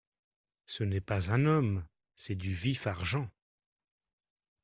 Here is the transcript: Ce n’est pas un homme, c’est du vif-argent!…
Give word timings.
Ce 0.65 0.83
n’est 0.83 0.99
pas 0.99 1.31
un 1.31 1.45
homme, 1.45 1.85
c’est 2.15 2.33
du 2.33 2.51
vif-argent!… 2.51 3.29